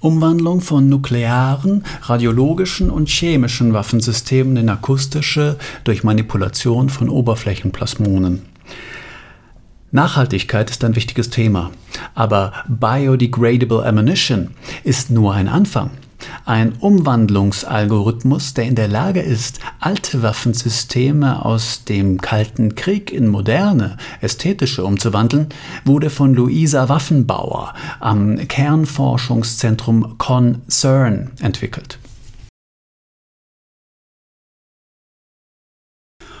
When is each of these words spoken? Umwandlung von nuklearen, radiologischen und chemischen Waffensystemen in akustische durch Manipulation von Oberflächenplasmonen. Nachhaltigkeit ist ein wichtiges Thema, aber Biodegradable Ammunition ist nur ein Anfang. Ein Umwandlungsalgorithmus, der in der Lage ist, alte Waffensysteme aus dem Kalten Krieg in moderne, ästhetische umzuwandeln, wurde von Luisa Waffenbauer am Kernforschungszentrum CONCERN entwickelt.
Umwandlung 0.00 0.62
von 0.62 0.88
nuklearen, 0.88 1.84
radiologischen 2.02 2.90
und 2.90 3.10
chemischen 3.10 3.74
Waffensystemen 3.74 4.56
in 4.56 4.70
akustische 4.70 5.58
durch 5.84 6.04
Manipulation 6.04 6.88
von 6.88 7.10
Oberflächenplasmonen. 7.10 8.42
Nachhaltigkeit 9.92 10.70
ist 10.70 10.84
ein 10.84 10.96
wichtiges 10.96 11.28
Thema, 11.28 11.70
aber 12.14 12.52
Biodegradable 12.68 13.84
Ammunition 13.84 14.52
ist 14.84 15.10
nur 15.10 15.34
ein 15.34 15.48
Anfang. 15.48 15.90
Ein 16.50 16.72
Umwandlungsalgorithmus, 16.80 18.54
der 18.54 18.64
in 18.64 18.74
der 18.74 18.88
Lage 18.88 19.20
ist, 19.20 19.60
alte 19.78 20.24
Waffensysteme 20.24 21.44
aus 21.44 21.84
dem 21.84 22.20
Kalten 22.20 22.74
Krieg 22.74 23.12
in 23.12 23.28
moderne, 23.28 23.98
ästhetische 24.20 24.84
umzuwandeln, 24.84 25.50
wurde 25.84 26.10
von 26.10 26.34
Luisa 26.34 26.88
Waffenbauer 26.88 27.72
am 28.00 28.48
Kernforschungszentrum 28.48 30.18
CONCERN 30.18 31.30
entwickelt. 31.40 31.99